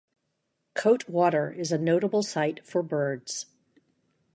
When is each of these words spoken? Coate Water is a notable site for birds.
Coate 0.73 1.07
Water 1.07 1.51
is 1.51 1.71
a 1.71 1.77
notable 1.77 2.23
site 2.23 2.65
for 2.65 2.81
birds. 2.81 3.45